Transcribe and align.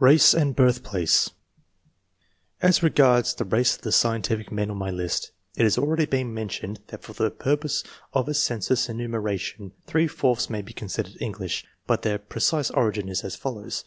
RACE 0.00 0.34
AND 0.34 0.56
BIRTHPLACE. 0.56 1.30
As 2.60 2.82
regards 2.82 3.32
the 3.32 3.44
race 3.44 3.76
of 3.76 3.82
the 3.82 3.92
scientific 3.92 4.50
men 4.50 4.72
on 4.72 4.76
my 4.76 4.90
list, 4.90 5.30
it 5.56 5.62
has 5.62 5.78
already 5.78 6.04
been 6.04 6.34
mentioned 6.34 6.80
that 6.88 7.04
for 7.04 7.12
the 7.12 7.30
purposes 7.30 7.84
of 8.12 8.28
a 8.28 8.34
census 8.34 8.88
enumeration 8.88 9.70
three 9.86 10.08
fourths 10.08 10.50
may 10.50 10.62
be 10.62 10.72
considered 10.72 11.16
English, 11.20 11.64
but 11.86 12.02
their 12.02 12.18
precise 12.18 12.72
origin 12.72 13.08
is 13.08 13.22
as 13.22 13.36
follows. 13.36 13.84